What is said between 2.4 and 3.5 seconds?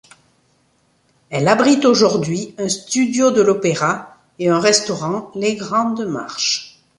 un studio de